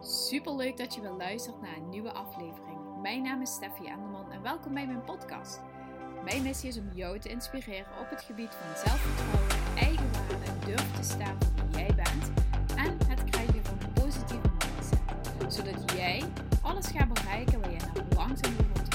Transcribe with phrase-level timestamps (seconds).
[0.00, 2.78] Super leuk dat je weer luistert naar een nieuwe aflevering.
[3.02, 5.60] Mijn naam is Steffi Enderman en welkom bij mijn podcast.
[6.24, 11.02] Mijn missie is om jou te inspireren op het gebied van zelfvertrouwen, eigenwaarde, durf te
[11.02, 12.32] staan voor wie jij bent
[12.76, 15.54] en het krijgen van een positieve mindset.
[15.54, 16.22] Zodat jij
[16.62, 18.94] alles gaat bereiken waar je naar langzaam wilt.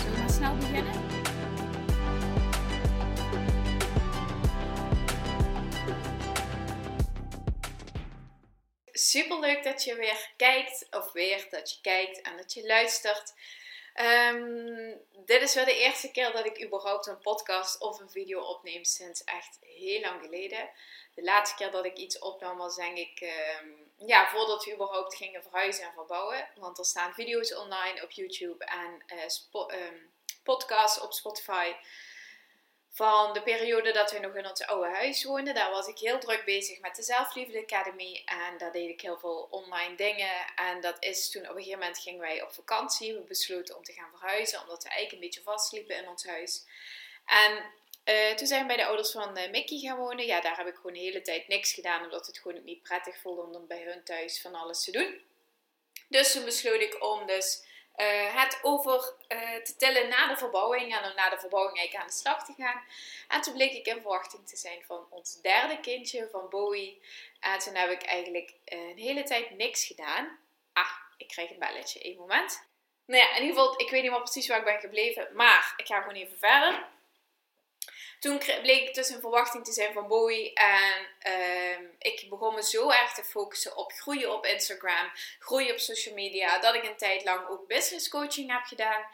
[0.00, 0.94] Zullen we snel beginnen?
[9.12, 13.34] Super leuk dat je weer kijkt, of weer dat je kijkt en dat je luistert.
[13.94, 18.40] Ehm, dit is weer de eerste keer dat ik überhaupt een podcast of een video
[18.40, 20.70] opneem sinds echt heel lang geleden.
[21.14, 25.14] De laatste keer dat ik iets opnam was denk ik, ehm, ja, voordat we überhaupt
[25.14, 26.48] gingen verhuizen en verbouwen.
[26.54, 29.90] Want er staan video's online op YouTube en uh,
[30.42, 31.72] podcasts op Spotify
[32.94, 35.54] van de periode dat we nog in ons oude huis woonden.
[35.54, 38.22] Daar was ik heel druk bezig met de Zelfliefde Academy.
[38.24, 40.54] En daar deed ik heel veel online dingen.
[40.56, 43.14] En dat is toen op een gegeven moment gingen wij op vakantie.
[43.14, 44.60] We besloten om te gaan verhuizen.
[44.60, 46.64] Omdat we eigenlijk een beetje vastliepen in ons huis.
[47.26, 47.64] En
[48.04, 50.26] uh, toen zijn we bij de ouders van uh, Mickey gaan wonen.
[50.26, 52.04] Ja, daar heb ik gewoon de hele tijd niks gedaan.
[52.04, 55.20] Omdat het gewoon niet prettig voelde om dan bij hun thuis van alles te doen.
[56.08, 57.64] Dus toen besloot ik om dus
[57.96, 62.04] uh, het over uh, te tellen na de verbouwing en om na de verbouwing eigenlijk
[62.04, 62.82] aan de slag te gaan.
[63.28, 67.02] En toen bleek ik in verwachting te zijn van ons derde kindje, van Bowie.
[67.40, 70.38] En toen heb ik eigenlijk een hele tijd niks gedaan.
[70.72, 72.70] Ah, ik krijg een belletje, één moment.
[73.06, 75.74] Nou ja, in ieder geval, ik weet niet meer precies waar ik ben gebleven, maar
[75.76, 76.86] ik ga gewoon even verder.
[78.22, 80.52] Toen bleek ik dus in verwachting te zijn van Bowie.
[80.52, 85.78] En uh, ik begon me zo erg te focussen op groeien op Instagram, groeien op
[85.78, 89.04] social media, dat ik een tijd lang ook business coaching heb gedaan.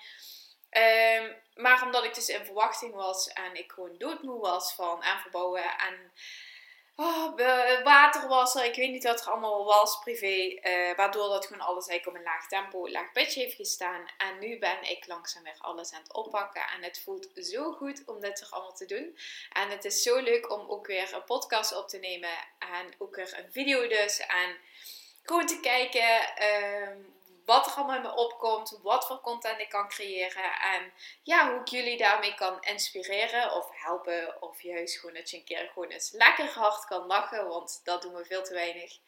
[0.70, 5.20] Um, maar omdat ik dus in verwachting was en ik gewoon doodmoe was van aan
[5.20, 6.12] verbouwen en
[7.00, 7.36] Oh,
[7.84, 10.60] water was er, ik weet niet wat er allemaal was, privé.
[10.62, 14.10] Uh, waardoor dat gewoon alles eigenlijk op een laag tempo, laag bedje heeft gestaan.
[14.16, 16.62] En nu ben ik langzaam weer alles aan het oppakken.
[16.76, 19.18] En het voelt zo goed om dit er allemaal te doen.
[19.52, 22.30] En het is zo leuk om ook weer een podcast op te nemen.
[22.58, 24.18] En ook weer een video dus.
[24.18, 24.56] En
[25.22, 26.88] gewoon te kijken uh,
[27.48, 30.92] wat er allemaal in me opkomt, wat voor content ik kan creëren en
[31.22, 35.44] ja, hoe ik jullie daarmee kan inspireren of helpen of juist gewoon dat je een
[35.44, 38.98] keer gewoon eens lekker hard kan lachen, want dat doen we veel te weinig.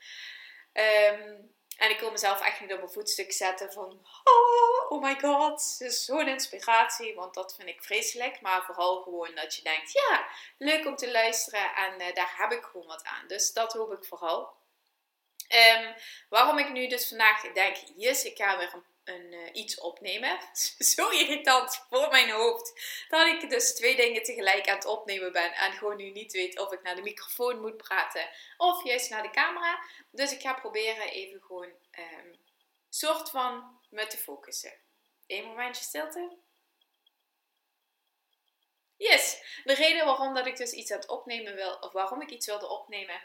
[0.72, 1.36] Ehm,
[1.76, 5.76] en ik wil mezelf echt niet op een voetstuk zetten van oh, oh my god,
[5.78, 8.40] is zo'n inspiratie, want dat vind ik vreselijk.
[8.40, 10.26] Maar vooral gewoon dat je denkt, ja,
[10.58, 13.26] leuk om te luisteren en uh, daar heb ik gewoon wat aan.
[13.26, 14.58] Dus dat hoop ik vooral.
[15.50, 15.94] Um,
[16.28, 20.38] waarom ik nu dus vandaag denk, yes, ik ga weer een, uh, iets opnemen.
[20.94, 22.72] Zo irritant voor mijn hoofd.
[23.08, 25.52] Dat ik dus twee dingen tegelijk aan het opnemen ben.
[25.52, 28.28] En gewoon nu niet weet of ik naar de microfoon moet praten.
[28.56, 29.82] Of juist naar de camera.
[30.10, 32.38] Dus ik ga proberen even gewoon um,
[32.88, 34.72] soort van me te focussen.
[35.26, 36.36] Eén momentje stilte.
[38.96, 42.30] Yes, de reden waarom dat ik dus iets aan het opnemen wil, of waarom ik
[42.30, 43.22] iets wilde opnemen,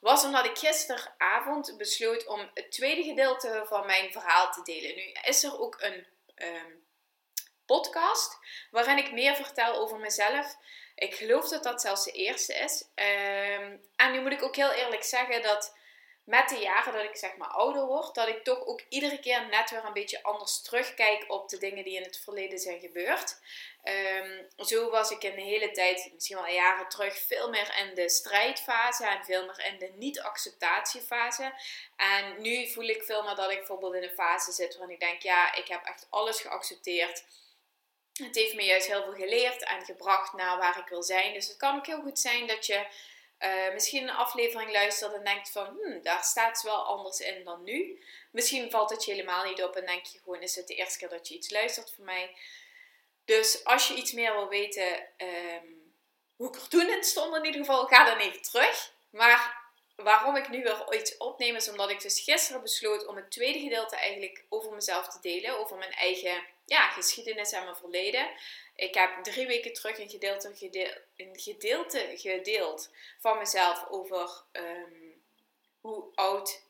[0.00, 4.96] was omdat ik gisteravond besloot om het tweede gedeelte van mijn verhaal te delen.
[4.96, 6.86] Nu is er ook een um,
[7.66, 8.38] podcast
[8.70, 10.56] waarin ik meer vertel over mezelf.
[10.94, 12.82] Ik geloof dat dat zelfs de eerste is.
[12.94, 15.78] Um, en nu moet ik ook heel eerlijk zeggen dat
[16.24, 19.48] met de jaren dat ik zeg maar ouder word, dat ik toch ook iedere keer
[19.48, 23.38] net weer een beetje anders terugkijk op de dingen die in het verleden zijn gebeurd.
[23.84, 28.08] Um, zo was ik de hele tijd, misschien wel jaren terug, veel meer in de
[28.08, 31.52] strijdfase en veel meer in de niet-acceptatiefase.
[31.96, 35.00] En nu voel ik veel meer dat ik bijvoorbeeld in een fase zit waarin ik
[35.00, 37.24] denk, ja, ik heb echt alles geaccepteerd.
[38.12, 41.34] Het heeft me juist heel veel geleerd en gebracht naar waar ik wil zijn.
[41.34, 42.86] Dus het kan ook heel goed zijn dat je
[43.40, 47.44] uh, misschien een aflevering luistert en denkt van, hmm, daar staat ze wel anders in
[47.44, 48.02] dan nu.
[48.30, 50.98] Misschien valt het je helemaal niet op en denk je gewoon, is het de eerste
[50.98, 52.36] keer dat je iets luistert van mij.
[53.24, 55.94] Dus als je iets meer wil weten um,
[56.36, 58.92] hoe ik er toen in stond in ieder geval, ga dan even terug.
[59.10, 59.59] Maar
[60.02, 63.58] waarom ik nu weer iets opneem is omdat ik dus gisteren besloot om het tweede
[63.58, 65.58] gedeelte eigenlijk over mezelf te delen.
[65.58, 68.30] Over mijn eigen ja, geschiedenis en mijn verleden.
[68.74, 70.54] Ik heb drie weken terug een gedeelte,
[71.16, 75.22] een gedeelte gedeeld van mezelf over um,
[75.80, 76.62] hoe oud,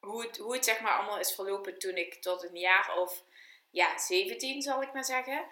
[0.00, 3.22] hoe het, hoe het zeg maar allemaal is verlopen toen ik tot een jaar of
[3.70, 5.46] ja, 17 zal ik maar zeggen.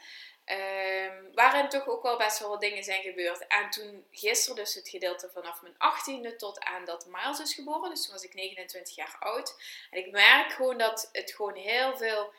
[0.46, 3.46] Um, waarin toch ook wel best wel wat dingen zijn gebeurd.
[3.46, 7.90] En toen gisteren dus het gedeelte vanaf mijn 18e tot aan dat Miles is geboren.
[7.90, 9.56] Dus toen was ik 29 jaar oud.
[9.90, 12.32] En ik merk gewoon dat het gewoon heel veel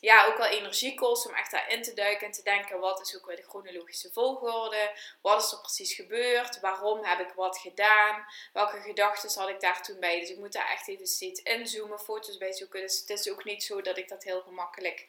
[0.00, 3.16] ja, ook wel energie kost om echt daarin te duiken en te denken: wat is
[3.16, 4.92] ook weer de chronologische volgorde?
[5.20, 6.60] Wat is er precies gebeurd?
[6.60, 8.26] Waarom heb ik wat gedaan?
[8.52, 10.20] Welke gedachten had ik daar toen bij?
[10.20, 12.80] Dus ik moet daar echt even steeds inzoomen, foto's bij zoeken.
[12.80, 15.06] Dus het is ook niet zo dat ik dat heel gemakkelijk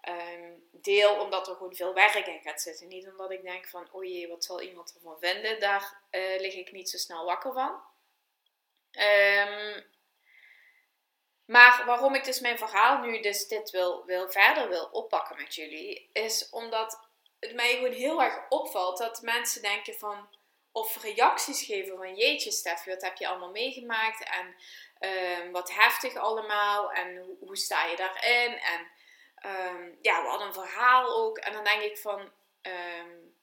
[0.00, 2.88] Ehm, deel omdat er gewoon veel werk in gaat zitten.
[2.88, 5.60] Niet omdat ik denk van, oh jee, wat zal iemand ervan vinden?
[5.60, 7.80] Daar uh, lig ik niet zo snel wakker van.
[8.90, 9.82] Ehm,
[11.44, 15.54] maar waarom ik dus mijn verhaal nu dus dit wil, wil verder wil oppakken met
[15.54, 17.08] jullie, is omdat
[17.40, 20.28] het mij gewoon heel erg opvalt dat mensen denken van,
[20.72, 24.54] of reacties geven van jeetje Steffi, wat heb je allemaal meegemaakt en
[24.98, 28.90] ehm, wat heftig allemaal en hoe, hoe sta je daarin en
[29.46, 31.38] um, ja, we hadden een verhaal ook.
[31.38, 32.20] En dan denk ik van,
[32.62, 33.34] um,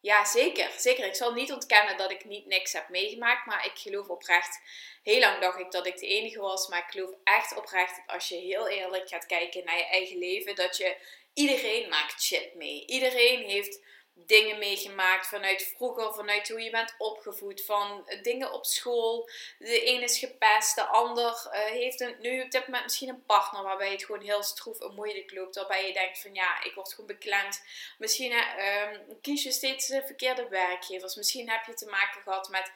[0.00, 0.70] ja, zeker.
[0.76, 1.06] Zeker.
[1.06, 3.46] Ik zal niet ontkennen dat ik niet niks heb meegemaakt.
[3.46, 4.60] Maar ik geloof oprecht,
[5.02, 6.68] heel lang dacht ik dat ik de enige was.
[6.68, 10.18] Maar ik geloof echt oprecht dat als je heel eerlijk gaat kijken naar je eigen
[10.18, 10.96] leven, dat je
[11.34, 12.86] iedereen maakt shit mee.
[12.86, 13.80] Iedereen heeft
[14.26, 19.30] dingen meegemaakt vanuit vroeger, vanuit hoe je bent opgevoed, van dingen op school.
[19.58, 23.24] De een is gepest, de ander uh, heeft een, nu op dit moment misschien een
[23.26, 25.56] partner waarbij het gewoon heel stroef en moeilijk loopt.
[25.56, 27.62] Waarbij je denkt van ja, ik word gewoon beklemd.
[27.98, 31.14] Misschien uh, kies je steeds de verkeerde werkgevers.
[31.14, 32.72] Misschien heb je te maken gehad met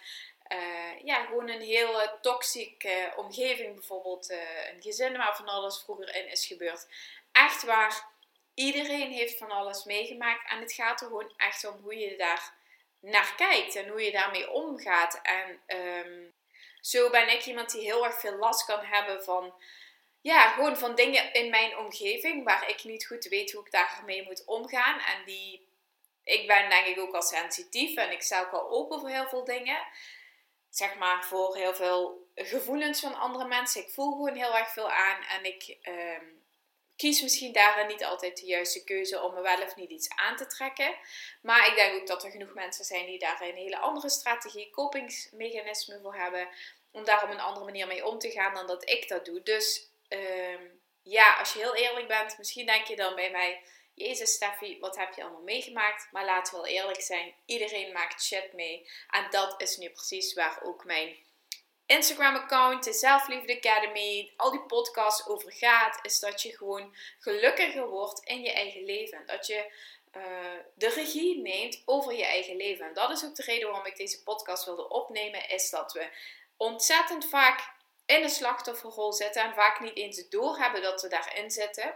[1.04, 3.74] ja, gewoon een heel toxische omgeving.
[3.74, 4.30] Bijvoorbeeld
[4.72, 6.86] een gezin waar van alles vroeger in is gebeurd.
[7.32, 8.10] Echt waar
[8.54, 12.52] Iedereen heeft van alles meegemaakt en het gaat er gewoon echt om hoe je daar
[13.00, 15.20] naar kijkt en hoe je daarmee omgaat.
[15.22, 16.32] En um,
[16.80, 19.54] zo ben ik iemand die heel erg veel last kan hebben van,
[20.20, 24.22] ja, gewoon van dingen in mijn omgeving waar ik niet goed weet hoe ik daarmee
[24.22, 25.00] moet omgaan.
[25.00, 25.68] En die,
[26.24, 29.28] ik ben denk ik ook al sensitief en ik sta ook al open voor heel
[29.28, 29.86] veel dingen.
[30.70, 33.82] Zeg maar voor heel veel gevoelens van andere mensen.
[33.82, 35.76] Ik voel gewoon heel erg veel aan en ik.
[35.82, 36.41] Um,
[36.96, 40.36] kies misschien daarin niet altijd de juiste keuze om me wel of niet iets aan
[40.36, 40.94] te trekken.
[41.42, 44.70] Maar ik denk ook dat er genoeg mensen zijn die daar een hele andere strategie,
[44.70, 46.48] kopingsmechanisme voor hebben.
[46.90, 49.42] Om daar op een andere manier mee om te gaan dan dat ik dat doe.
[49.42, 50.62] Dus ehm,
[51.02, 53.62] ja, als je heel eerlijk bent, misschien denk je dan bij mij.
[53.94, 56.08] Jezus Steffi, wat heb je allemaal meegemaakt?
[56.12, 58.90] Maar laten we wel eerlijk zijn, iedereen maakt shit mee.
[59.10, 61.16] En dat is nu precies waar ook mijn
[61.92, 68.20] Instagram-account, de Zelfliefde Academy, al die podcasts over gaat, is dat je gewoon gelukkiger wordt
[68.24, 69.26] in je eigen leven.
[69.26, 69.72] Dat je
[70.16, 70.22] uh,
[70.74, 72.86] de regie neemt over je eigen leven.
[72.86, 76.08] En dat is ook de reden waarom ik deze podcast wilde opnemen, is dat we
[76.56, 77.60] ontzettend vaak
[78.06, 81.94] in een slachtofferrol zitten en vaak niet eens doorhebben dat we daarin zitten.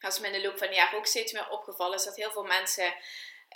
[0.00, 2.30] Is me in de loop van het jaar ook steeds meer opgevallen, is dat heel
[2.30, 2.94] veel mensen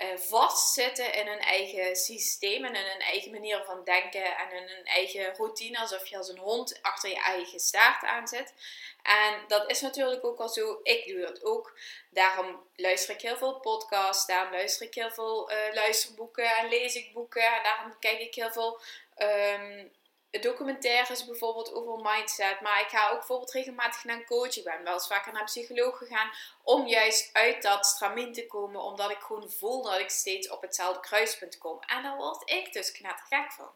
[0.03, 4.69] uh, vastzitten in hun eigen systeem en in hun eigen manier van denken en in
[4.69, 8.55] hun eigen routine, alsof je als een hond achter je eigen staart aan zit.
[9.03, 10.81] En dat is natuurlijk ook al zo.
[10.83, 11.79] Ik doe dat ook.
[12.11, 16.95] Daarom luister ik heel veel podcasts, daarom luister ik heel veel uh, luisterboeken en lees
[16.95, 17.45] ik boeken.
[17.45, 18.81] En daarom kijk ik heel veel
[19.19, 19.93] um,
[20.41, 22.61] documentaires bijvoorbeeld over mindset.
[22.61, 24.57] Maar ik ga ook bijvoorbeeld regelmatig naar een coach.
[24.57, 26.31] Ik ben wel eens vaker naar een psycholoog gegaan.
[26.63, 28.81] Om juist uit dat stramien te komen.
[28.81, 31.81] Omdat ik gewoon voel dat ik steeds op hetzelfde kruispunt kom.
[31.81, 33.71] En daar word ik dus knettergek van.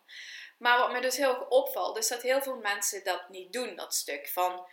[0.59, 1.99] Maar wat me dus heel erg opvalt.
[1.99, 3.77] Is dat heel veel mensen dat niet doen.
[3.77, 4.67] Dat stuk van...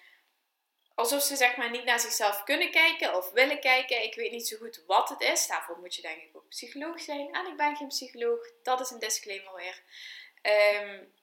[0.95, 4.03] Alsof ze zeg maar niet naar zichzelf kunnen kijken of willen kijken.
[4.03, 5.47] Ik weet niet zo goed wat het is.
[5.47, 7.33] Daarvoor moet je denk ik ook psycholoog zijn.
[7.33, 8.39] En ik ben geen psycholoog.
[8.63, 9.83] Dat is een disclaimer weer.
[10.81, 11.13] Um,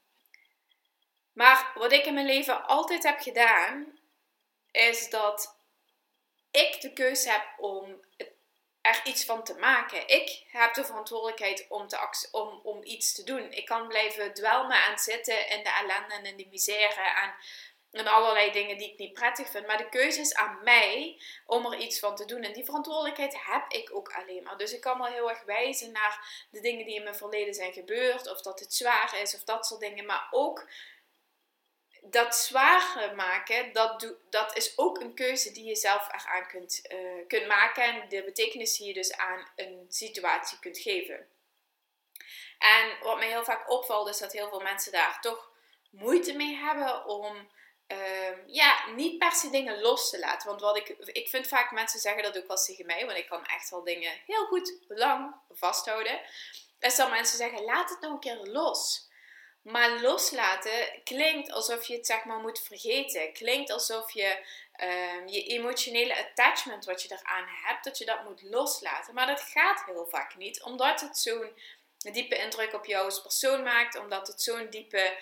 [1.33, 3.99] maar wat ik in mijn leven altijd heb gedaan,
[4.71, 5.57] is dat
[6.51, 8.01] ik de keuze heb om
[8.83, 10.09] er iets van te maken.
[10.09, 13.53] Ik heb de verantwoordelijkheid om, te, om, om iets te doen.
[13.53, 17.35] Ik kan blijven dwelmen en zitten in de ellende en in de misère en,
[17.91, 19.67] en allerlei dingen die ik niet prettig vind.
[19.67, 22.43] Maar de keuze is aan mij om er iets van te doen.
[22.43, 24.59] En die verantwoordelijkheid heb ik ook alleen maar.
[24.59, 27.73] Dus ik kan wel heel erg wijzen naar de dingen die in mijn verleden zijn
[27.73, 28.31] gebeurd.
[28.31, 30.07] Of dat het zwaar is of dat soort dingen.
[30.07, 30.69] Maar ook
[32.05, 37.27] dat zwaar maken, dat, dat is ook een keuze die je zelf eraan kunt, uh,
[37.27, 37.85] kunt maken.
[37.85, 41.27] En de betekenis die je dus aan een situatie kunt geven.
[42.59, 45.51] En wat mij heel vaak opvalt, is dat heel veel mensen daar toch
[45.91, 47.51] moeite mee hebben om
[47.89, 50.49] uh, ja, niet per se dingen los te laten.
[50.49, 53.27] Want wat ik, ik vind vaak mensen zeggen dat ook wel tegen mij, want ik
[53.27, 56.21] kan echt wel dingen heel goed lang vasthouden.
[56.79, 59.11] Is dat mensen zeggen: laat het nou een keer los.
[59.63, 63.33] Maar loslaten klinkt alsof je het zeg maar moet vergeten.
[63.33, 68.43] Klinkt alsof je ehm, je emotionele attachment wat je eraan hebt, dat je dat moet
[68.43, 69.15] loslaten.
[69.15, 71.53] Maar dat gaat heel vaak niet, omdat het zo'n
[71.99, 75.19] diepe indruk op jou als persoon maakt, omdat het zo'n diepe,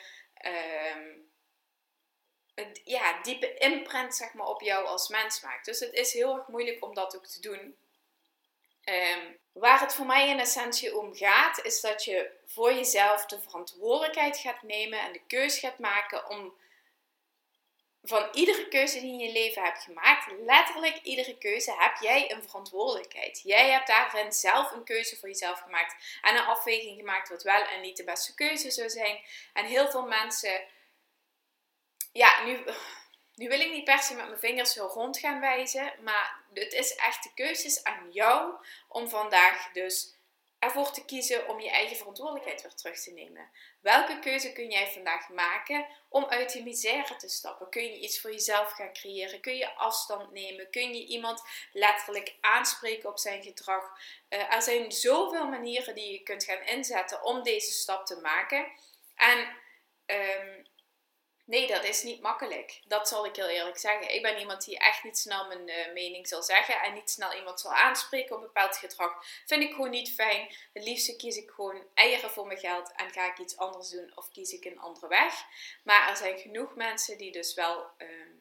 [2.55, 5.65] ja, ja, diepe imprint zeg maar, op jou als mens maakt.
[5.65, 7.77] Dus het is heel erg moeilijk om dat ook te doen.
[8.85, 13.41] Um, waar het voor mij in essentie om gaat, is dat je voor jezelf de
[13.41, 16.55] verantwoordelijkheid gaat nemen en de keus gaat maken om
[18.03, 22.33] van iedere keuze die je in je leven hebt gemaakt, letterlijk iedere keuze, heb jij
[22.33, 23.41] een verantwoordelijkheid.
[23.45, 27.63] Jij hebt daarin zelf een keuze voor jezelf gemaakt en een afweging gemaakt wat wel
[27.63, 29.21] en niet de beste keuze zou zijn.
[29.53, 30.63] En heel veel mensen,
[32.13, 32.65] ja, nu,
[33.41, 36.73] nu wil ik niet per se met mijn vingers zo rond gaan wijzen, maar het
[36.73, 38.55] is echt de keuzes aan jou
[38.89, 40.15] om vandaag dus
[40.59, 43.51] ervoor te kiezen om je eigen verantwoordelijkheid weer terug te nemen.
[43.81, 47.71] Welke keuze kun jij vandaag maken om uit die misère te stappen?
[47.71, 49.41] Kun je iets voor jezelf gaan creëren?
[49.41, 50.71] Kun je afstand nemen?
[50.71, 51.43] Kun je iemand
[51.73, 53.85] letterlijk aanspreken op zijn gedrag?
[54.29, 58.67] Uh, er zijn zoveel manieren die je kunt gaan inzetten om deze stap te maken.
[59.15, 59.39] En
[60.07, 60.69] um,
[61.51, 62.81] Nee, dat is niet makkelijk.
[62.85, 64.15] Dat zal ik heel eerlijk zeggen.
[64.15, 67.35] Ik ben iemand die echt niet snel mijn uh, mening zal zeggen en niet snel
[67.35, 69.25] iemand zal aanspreken op bepaald gedrag.
[69.47, 70.57] Vind ik gewoon niet fijn.
[70.73, 74.13] Het liefste kies ik gewoon eieren voor mijn geld en ga ik iets anders doen
[74.15, 75.45] of kies ik een andere weg.
[75.85, 78.33] Maar er zijn genoeg mensen die dus wel ehm,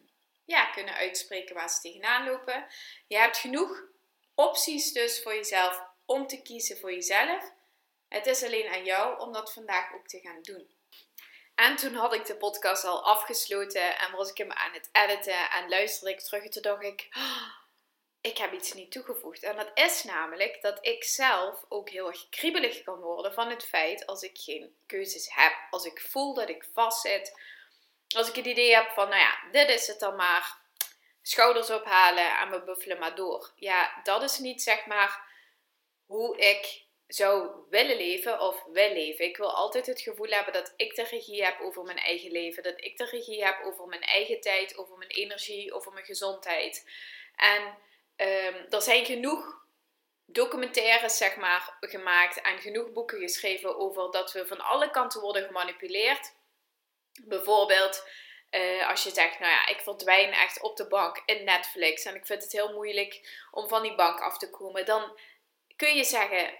[0.46, 2.68] ja, kunnen uitspreken waar ze tegenaan lopen.
[3.08, 3.84] Je hebt genoeg
[4.36, 7.52] opties dus voor jezelf om te kiezen voor jezelf.
[8.08, 10.78] Het is alleen aan jou om dat vandaag ook te gaan doen.
[11.60, 15.52] En toen had ik de podcast al afgesloten en was ik hem aan het editen
[15.52, 17.48] en luisterde ik terug en toen dacht ik, oh,
[18.22, 19.44] ik heb iets niet toegevoegd.
[19.44, 23.66] En dat is namelijk dat ik zelf ook heel erg kriebelig kan worden van het
[23.66, 25.54] feit als ik geen keuzes heb.
[25.70, 27.42] Als ik voel dat ik vastzit.
[28.16, 30.58] Als ik het idee heb van, nou ja, dit is het dan maar.
[31.22, 33.52] Schouders ophalen en we buffelen maar door.
[33.56, 35.28] Ja, dat is niet zeg maar
[36.06, 39.26] hoe ik zou willen leven of wil leven.
[39.26, 42.64] Ik wil altijd het gevoel hebben dat ik de regie heb over mijn eigen leven.
[42.64, 46.90] Dat ik de regie heb over mijn eigen tijd, over mijn energie, over mijn gezondheid.
[47.36, 47.62] En
[48.18, 49.66] um, er zijn genoeg
[50.26, 55.44] documentaires zeg maar, gemaakt en genoeg boeken geschreven over dat we van alle kanten worden
[55.44, 56.34] gemanipuleerd.
[57.24, 58.08] Bijvoorbeeld
[58.52, 62.16] uh, als je zegt, nou ja, ik verdwijn echt op de bank in Netflix en
[62.16, 65.20] ik vind het heel moeilijk om van die bank af te komen, dan
[65.76, 66.54] kun je zeggen,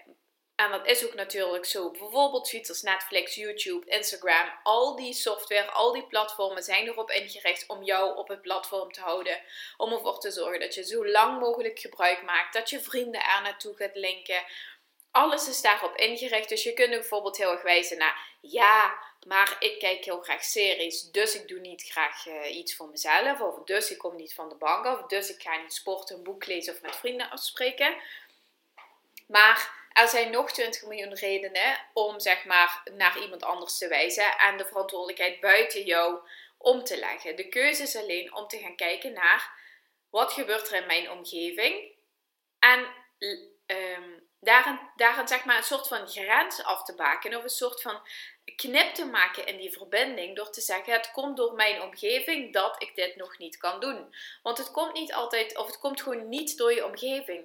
[0.64, 1.90] en dat is ook natuurlijk zo.
[1.90, 4.52] Bijvoorbeeld zoiets als Netflix, YouTube, Instagram.
[4.62, 9.00] Al die software, al die platformen zijn erop ingericht om jou op het platform te
[9.00, 9.40] houden.
[9.76, 12.54] Om ervoor te zorgen dat je zo lang mogelijk gebruik maakt.
[12.54, 14.44] Dat je vrienden er naartoe gaat linken.
[15.10, 16.48] Alles is daarop ingericht.
[16.48, 18.28] Dus je kunt bijvoorbeeld heel erg wijzen naar...
[18.40, 21.10] Ja, maar ik kijk heel graag series.
[21.10, 23.40] Dus ik doe niet graag uh, iets voor mezelf.
[23.40, 25.06] Of dus ik kom niet van de bank af.
[25.06, 27.96] Dus ik ga niet sporten, een boek lezen of met vrienden afspreken.
[29.26, 34.38] Maar er zijn nog 20 miljoen redenen om zeg maar naar iemand anders te wijzen
[34.38, 36.18] en de verantwoordelijkheid buiten jou
[36.58, 37.36] om te leggen.
[37.36, 39.50] De keuze is alleen om te gaan kijken naar
[40.10, 41.92] wat gebeurt er in mijn omgeving
[42.58, 42.86] en
[43.66, 47.82] um, daarin, daarin zeg maar een soort van grens af te baken of een soort
[47.82, 48.00] van
[48.56, 52.82] knip te maken in die verbinding door te zeggen het komt door mijn omgeving dat
[52.82, 54.14] ik dit nog niet kan doen.
[54.42, 57.44] Want het komt niet altijd of het komt gewoon niet door je omgeving.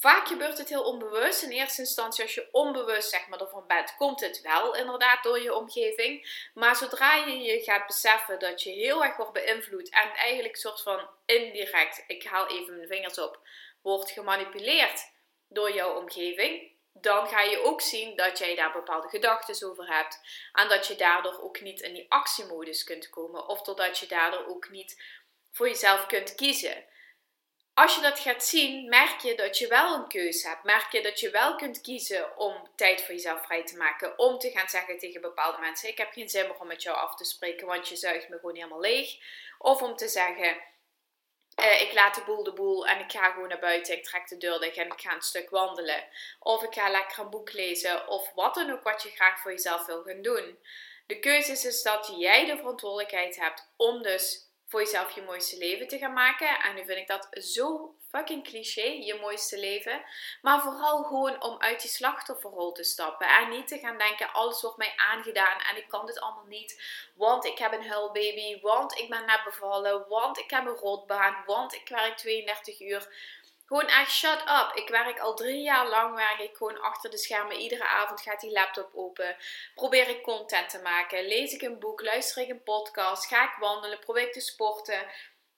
[0.00, 1.42] Vaak gebeurt het heel onbewust.
[1.42, 5.40] In eerste instantie, als je onbewust zeg maar, ervan bent, komt het wel inderdaad door
[5.40, 6.46] je omgeving.
[6.54, 10.60] Maar zodra je je gaat beseffen dat je heel erg wordt beïnvloed en eigenlijk een
[10.60, 13.40] soort van indirect, ik haal even mijn vingers op,
[13.82, 15.10] wordt gemanipuleerd
[15.48, 20.20] door jouw omgeving, dan ga je ook zien dat jij daar bepaalde gedachten over hebt.
[20.52, 23.48] En dat je daardoor ook niet in die actiemodus kunt komen.
[23.48, 25.02] Of doordat je daardoor ook niet
[25.52, 26.84] voor jezelf kunt kiezen
[27.78, 30.64] als je dat gaat zien, merk je dat je wel een keuze hebt.
[30.64, 34.18] Merk je dat je wel kunt kiezen om tijd voor jezelf vrij te maken.
[34.18, 36.96] Om te gaan zeggen tegen bepaalde mensen: Ik heb geen zin meer om met jou
[36.96, 39.16] af te spreken, want je zuigt me gewoon helemaal leeg.
[39.58, 40.56] Of om te zeggen:
[41.54, 43.94] eh, Ik laat de boel de boel en ik ga gewoon naar buiten.
[43.94, 46.04] Ik trek de deur dicht en ik ga een stuk wandelen.
[46.38, 48.08] Of ik ga lekker een boek lezen.
[48.08, 50.58] Of wat dan ook wat je graag voor jezelf wil gaan doen.
[51.06, 55.58] De keuze is dus dat jij de verantwoordelijkheid hebt om dus voor jezelf je mooiste
[55.58, 56.60] leven te gaan maken.
[56.60, 60.02] En nu vind ik dat zo fucking cliché, je mooiste leven.
[60.42, 63.28] Maar vooral gewoon om uit die slachtofferrol te stappen.
[63.28, 66.82] En niet te gaan denken, alles wordt mij aangedaan en ik kan dit allemaal niet.
[67.14, 71.36] Want ik heb een huilbaby, want ik ben net bevallen, want ik heb een rotbaan,
[71.46, 73.08] want ik werk 32 uur.
[73.68, 74.70] Gewoon echt shut up.
[74.74, 77.56] Ik werk al drie jaar lang, werk ik gewoon achter de schermen.
[77.56, 79.36] Iedere avond gaat die laptop open.
[79.74, 81.26] Probeer ik content te maken.
[81.26, 85.06] Lees ik een boek, luister ik een podcast, ga ik wandelen, probeer ik te sporten.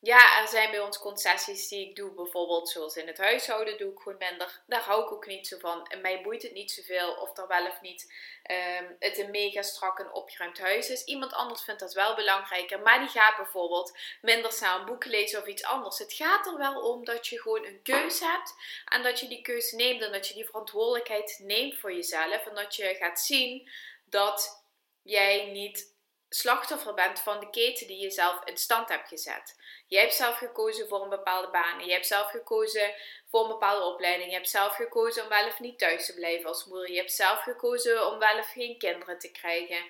[0.02, 3.92] Ja, er zijn bij ons concessies die ik doe, bijvoorbeeld zoals in het huishouden doe
[3.92, 4.60] ik gewoon minder.
[4.66, 5.86] Daar hou ik ook niet zo van.
[5.86, 8.12] En mij boeit het niet zoveel of er wel of niet
[8.50, 11.04] um, het een mega strak en opgeruimd huis is.
[11.04, 15.40] Iemand anders vindt dat wel belangrijker, maar die gaat bijvoorbeeld minder snel een boek lezen
[15.40, 15.98] of iets anders.
[15.98, 18.54] Het gaat er wel om dat je gewoon een keuze hebt
[18.84, 22.46] en dat je die keuze neemt en dat je die verantwoordelijkheid neemt voor jezelf.
[22.46, 23.70] En dat je gaat zien
[24.04, 24.64] dat
[25.02, 25.98] jij niet
[26.30, 29.56] slachtoffer bent van de keten die je zelf in stand hebt gezet.
[29.86, 31.84] Jij hebt zelf gekozen voor een bepaalde baan.
[31.84, 32.94] Je hebt zelf gekozen
[33.30, 34.28] voor een bepaalde opleiding.
[34.28, 36.90] Je hebt zelf gekozen om wel of niet thuis te blijven als moeder.
[36.90, 39.84] Je hebt zelf gekozen om wel of geen kinderen te krijgen.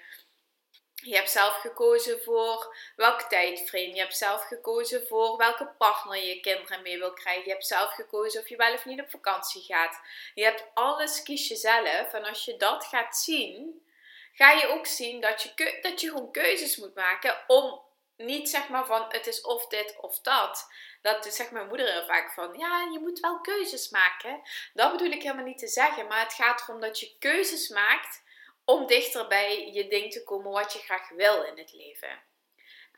[0.95, 3.95] Je hebt zelf gekozen voor welk tijdframe.
[3.95, 7.45] Je hebt zelf gekozen voor welke partner je kinderen mee wil krijgen.
[7.45, 10.01] Je hebt zelf gekozen of je wel of niet op vakantie gaat.
[10.35, 12.13] Je hebt alles kies je zelf.
[12.13, 13.83] En als je dat gaat zien,
[14.33, 17.83] ga je ook zien dat je, dat je gewoon keuzes moet maken om
[18.17, 20.67] niet zeg maar van het is of dit of dat.
[21.03, 24.41] Dat zegt mijn moeder heel vaak van ja, je moet wel keuzes maken.
[24.75, 28.23] Dat bedoel ik helemaal niet te zeggen, maar het gaat erom dat je keuzes maakt
[28.65, 32.23] om dichter bij je ding te komen wat je graag wil in het leven.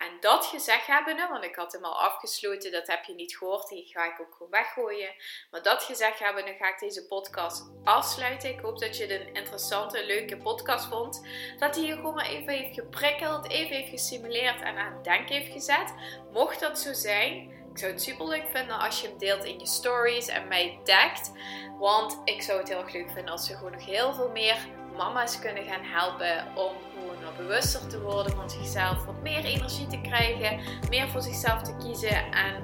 [0.03, 3.69] En dat gezegd hebbende, want ik had hem al afgesloten, dat heb je niet gehoord,
[3.69, 5.15] die ga ik ook gewoon weggooien.
[5.51, 8.51] Maar dat gezegd hebbende ga ik deze podcast afsluiten.
[8.51, 11.27] Ik hoop dat je het een interessante, leuke podcast vond.
[11.59, 15.35] Dat hij je gewoon maar even heeft geprikkeld, even heeft gestimuleerd en aan het denken
[15.35, 15.95] heeft gezet.
[16.33, 19.59] Mocht dat zo zijn, ik zou het super leuk vinden als je hem deelt in
[19.59, 21.33] je stories en mij tagt.
[21.79, 24.57] Want ik zou het heel erg leuk vinden als we gewoon nog heel veel meer
[24.97, 30.01] mama's kunnen gaan helpen om gewoon bewuster te worden van zichzelf, wat meer energie te
[30.01, 32.63] krijgen, meer voor zichzelf te kiezen en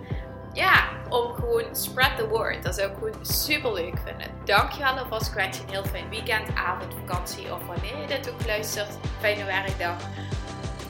[0.53, 2.63] ja, om gewoon spread the word.
[2.63, 4.31] Dat zou ik gewoon super leuk vinden.
[4.45, 5.29] Dankjewel alvast.
[5.29, 8.99] Ik wens je een heel fijn weekend, avond, vakantie of wanneer je dit ook luistert.
[9.19, 10.03] Fijne werkdag.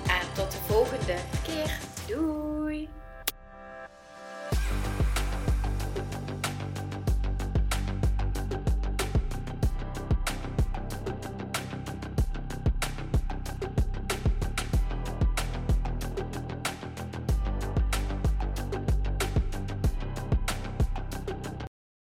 [0.07, 1.78] En tot de volgende keer.
[2.07, 2.57] Doei!